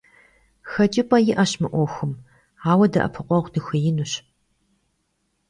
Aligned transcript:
Хэкӏыпӏэ 0.71 1.17
иӏэщ 1.31 1.51
мы 1.61 1.67
ӏуэхум, 1.71 2.13
ауэ 2.69 2.85
дэӏэпыкъуэгъу 2.93 3.51
дыхуеинущ. 3.53 4.11